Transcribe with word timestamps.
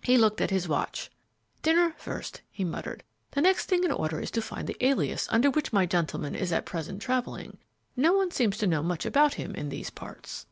He 0.00 0.16
looked 0.16 0.40
at 0.40 0.48
his 0.48 0.66
watch. 0.68 1.10
"Dinner 1.62 1.94
first," 1.98 2.40
he 2.50 2.64
muttered, 2.64 3.04
"the 3.32 3.42
next 3.42 3.66
thing 3.66 3.84
in 3.84 3.92
order 3.92 4.18
is 4.18 4.30
to 4.30 4.40
find 4.40 4.66
the 4.66 4.76
alias 4.82 5.28
under 5.30 5.50
which 5.50 5.70
my 5.70 5.84
gentleman 5.84 6.34
is 6.34 6.50
at 6.50 6.64
present 6.64 7.02
travelling. 7.02 7.58
No 7.94 8.14
one 8.14 8.30
seems 8.30 8.56
to 8.56 8.66
know 8.66 8.82
much 8.82 9.04
about 9.04 9.34
him 9.34 9.54
in 9.54 9.68
these 9.68 9.90
parts." 9.90 10.46